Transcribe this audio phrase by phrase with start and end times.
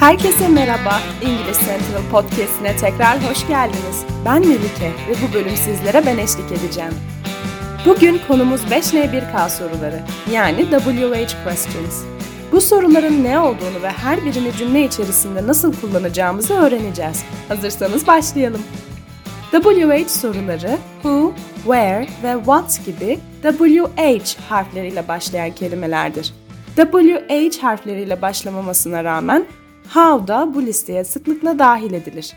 [0.00, 1.00] Herkese merhaba.
[1.22, 4.04] İngiliz Central Podcast'ine tekrar hoş geldiniz.
[4.24, 6.92] Ben Melike ve bu bölüm sizlere ben eşlik edeceğim.
[7.86, 10.00] Bugün konumuz 5N1K soruları
[10.32, 12.04] yani WH questions.
[12.52, 17.24] Bu soruların ne olduğunu ve her birini cümle içerisinde nasıl kullanacağımızı öğreneceğiz.
[17.48, 18.62] Hazırsanız başlayalım.
[19.50, 26.34] WH soruları who, where ve what gibi WH harfleriyle başlayan kelimelerdir.
[26.76, 29.46] WH harfleriyle başlamamasına rağmen
[29.94, 32.32] how da bu listeye sıklıkla dahil edilir.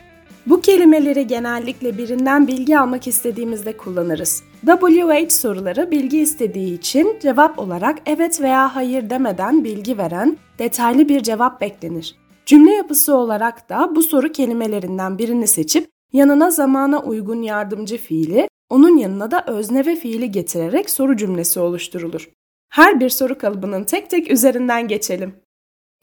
[0.45, 4.43] Bu kelimeleri genellikle birinden bilgi almak istediğimizde kullanırız.
[4.65, 11.23] WH soruları bilgi istediği için cevap olarak evet veya hayır demeden bilgi veren detaylı bir
[11.23, 12.15] cevap beklenir.
[12.45, 18.97] Cümle yapısı olarak da bu soru kelimelerinden birini seçip yanına zamana uygun yardımcı fiili, onun
[18.97, 22.29] yanına da özne ve fiili getirerek soru cümlesi oluşturulur.
[22.69, 25.42] Her bir soru kalıbının tek tek üzerinden geçelim.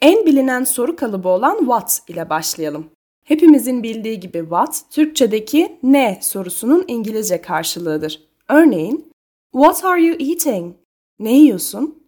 [0.00, 2.90] En bilinen soru kalıbı olan what ile başlayalım.
[3.24, 8.28] Hepimizin bildiği gibi what, Türkçedeki ne sorusunun İngilizce karşılığıdır.
[8.48, 9.10] Örneğin,
[9.52, 10.76] What are you eating?
[11.18, 12.02] Ne yiyorsun?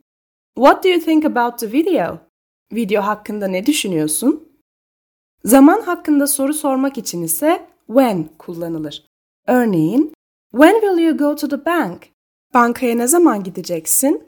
[0.54, 2.18] What do you think about the video?
[2.72, 4.48] Video hakkında ne düşünüyorsun?
[5.44, 9.06] Zaman hakkında soru sormak için ise when kullanılır.
[9.46, 10.12] Örneğin,
[10.52, 12.08] When will you go to the bank?
[12.54, 14.26] Bankaya ne zaman gideceksin?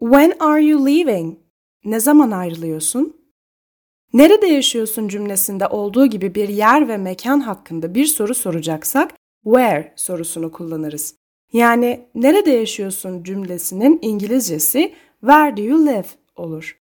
[0.00, 1.45] When are you leaving?
[1.86, 3.16] Ne zaman ayrılıyorsun?
[4.12, 10.52] Nerede yaşıyorsun cümlesinde olduğu gibi bir yer ve mekan hakkında bir soru soracaksak where sorusunu
[10.52, 11.14] kullanırız.
[11.52, 16.78] Yani nerede yaşıyorsun cümlesinin İngilizcesi where do you live olur.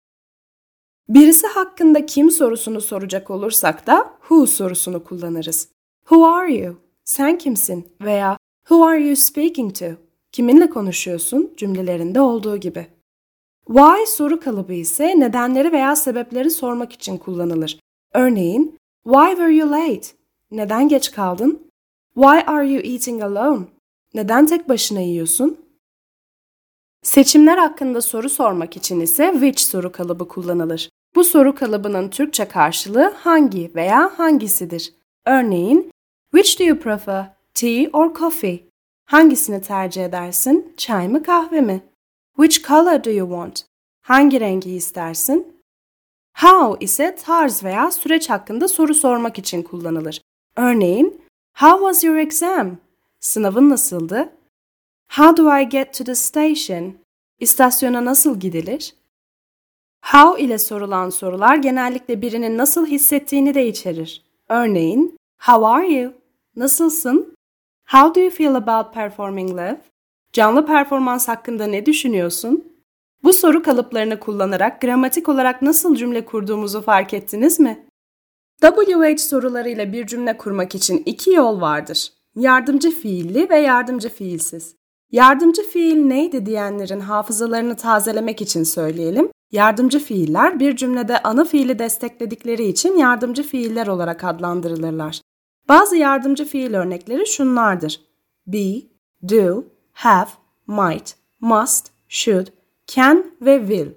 [1.08, 5.68] Birisi hakkında kim sorusunu soracak olursak da who sorusunu kullanırız.
[6.00, 6.76] Who are you?
[7.04, 7.88] Sen kimsin?
[8.00, 8.36] Veya
[8.68, 9.86] who are you speaking to?
[10.32, 12.99] Kiminle konuşuyorsun cümlelerinde olduğu gibi.
[13.72, 17.80] Why soru kalıbı ise nedenleri veya sebepleri sormak için kullanılır.
[18.14, 20.08] Örneğin, Why were you late?
[20.50, 21.70] Neden geç kaldın?
[22.14, 23.66] Why are you eating alone?
[24.14, 25.60] Neden tek başına yiyorsun?
[27.02, 30.90] Seçimler hakkında soru sormak için ise which soru kalıbı kullanılır.
[31.14, 34.94] Bu soru kalıbının Türkçe karşılığı hangi veya hangisidir?
[35.26, 35.90] Örneğin,
[36.34, 37.26] Which do you prefer?
[37.54, 38.64] Tea or coffee?
[39.04, 40.74] Hangisini tercih edersin?
[40.76, 41.82] Çay mı kahve mi?
[42.36, 43.69] Which color do you want?
[44.02, 45.56] Hangi rengi istersin?
[46.36, 50.22] How ise tarz veya süreç hakkında soru sormak için kullanılır.
[50.56, 51.22] Örneğin,
[51.54, 52.76] How was your exam?
[53.20, 54.32] Sınavın nasıldı?
[55.10, 56.94] How do I get to the station?
[57.40, 58.94] İstasyona nasıl gidilir?
[60.04, 64.22] How ile sorulan sorular genellikle birinin nasıl hissettiğini de içerir.
[64.48, 66.12] Örneğin, How are you?
[66.56, 67.34] Nasılsın?
[67.88, 69.80] How do you feel about performing live?
[70.32, 72.64] Canlı performans hakkında ne düşünüyorsun?
[73.22, 77.86] Bu soru kalıplarını kullanarak gramatik olarak nasıl cümle kurduğumuzu fark ettiniz mi?
[78.60, 82.12] WH sorularıyla bir cümle kurmak için iki yol vardır.
[82.36, 84.76] Yardımcı fiilli ve yardımcı fiilsiz.
[85.12, 89.30] Yardımcı fiil neydi diyenlerin hafızalarını tazelemek için söyleyelim.
[89.52, 95.20] Yardımcı fiiller bir cümlede ana fiili destekledikleri için yardımcı fiiller olarak adlandırılırlar.
[95.68, 98.00] Bazı yardımcı fiil örnekleri şunlardır.
[98.46, 98.82] Be,
[99.28, 100.30] do, have,
[100.66, 102.46] might, must, should,
[102.94, 103.90] can ve will.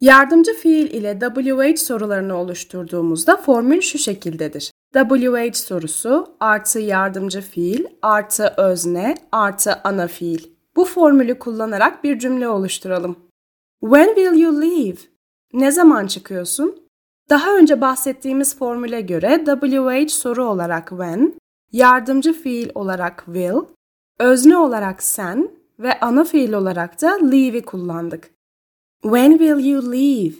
[0.00, 4.72] Yardımcı fiil ile WH sorularını oluşturduğumuzda formül şu şekildedir.
[4.94, 10.46] WH sorusu artı yardımcı fiil artı özne artı ana fiil.
[10.76, 13.16] Bu formülü kullanarak bir cümle oluşturalım.
[13.80, 14.98] When will you leave?
[15.52, 16.88] Ne zaman çıkıyorsun?
[17.30, 21.34] Daha önce bahsettiğimiz formüle göre WH soru olarak when,
[21.72, 23.60] yardımcı fiil olarak will,
[24.18, 28.30] özne olarak sen ve ana fiil olarak da leave'i kullandık.
[29.02, 30.34] When will you leave?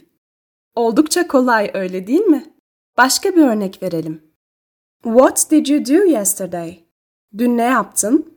[0.75, 2.55] Oldukça kolay öyle değil mi?
[2.97, 4.23] Başka bir örnek verelim.
[5.03, 6.85] What did you do yesterday?
[7.39, 8.35] Dün ne yaptın?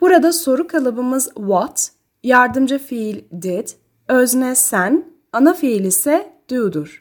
[0.00, 1.90] Burada soru kalıbımız what,
[2.22, 3.68] yardımcı fiil did,
[4.08, 7.00] özne sen, ana fiil ise do'dur.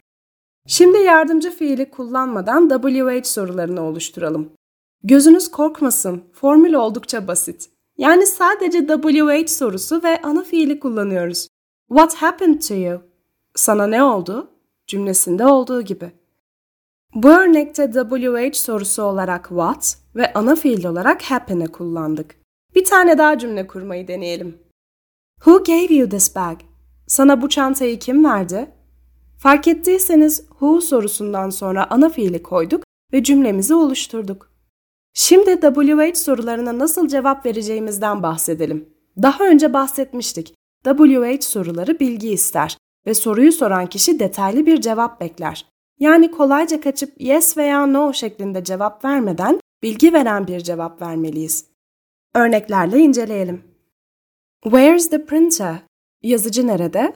[0.67, 4.51] Şimdi yardımcı fiili kullanmadan WH sorularını oluşturalım.
[5.03, 7.72] Gözünüz korkmasın, formül oldukça basit.
[7.97, 11.47] Yani sadece WH sorusu ve ana fiili kullanıyoruz.
[11.87, 13.01] What happened to you?
[13.55, 14.49] Sana ne oldu?
[14.87, 16.11] cümlesinde olduğu gibi.
[17.15, 22.35] Bu örnekte WH sorusu olarak what ve ana fiil olarak happen'ı kullandık.
[22.75, 24.57] Bir tane daha cümle kurmayı deneyelim.
[25.35, 26.59] Who gave you this bag?
[27.07, 28.71] Sana bu çantayı kim verdi?
[29.37, 34.52] Fark ettiyseniz who sorusundan sonra ana fiili koyduk ve cümlemizi oluşturduk.
[35.13, 38.89] Şimdi WH sorularına nasıl cevap vereceğimizden bahsedelim.
[39.21, 40.55] Daha önce bahsetmiştik.
[40.85, 45.65] WH soruları bilgi ister ve soruyu soran kişi detaylı bir cevap bekler.
[45.99, 51.65] Yani kolayca kaçıp yes veya no şeklinde cevap vermeden bilgi veren bir cevap vermeliyiz.
[52.35, 53.63] Örneklerle inceleyelim.
[54.63, 55.75] Where's the printer?
[56.21, 57.13] Yazıcı nerede?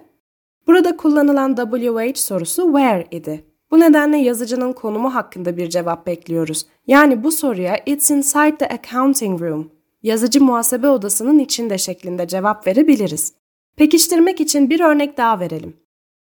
[0.67, 3.46] Burada kullanılan WH sorusu where idi.
[3.71, 6.65] Bu nedenle yazıcının konumu hakkında bir cevap bekliyoruz.
[6.87, 9.71] Yani bu soruya it's inside the accounting room.
[10.03, 13.33] Yazıcı muhasebe odasının içinde şeklinde cevap verebiliriz.
[13.75, 15.77] Pekiştirmek için bir örnek daha verelim.